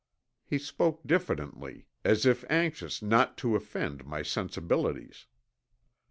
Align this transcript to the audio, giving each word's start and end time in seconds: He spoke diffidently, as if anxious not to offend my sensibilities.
He 0.43 0.57
spoke 0.57 1.03
diffidently, 1.05 1.85
as 2.03 2.25
if 2.25 2.43
anxious 2.49 3.03
not 3.03 3.37
to 3.37 3.55
offend 3.55 4.03
my 4.03 4.23
sensibilities. 4.23 5.27